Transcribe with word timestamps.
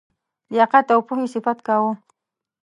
لیاقت 0.53 0.87
او 0.93 0.99
پوهي 1.07 1.27
صفت 1.33 1.57
کاوه. 1.67 1.91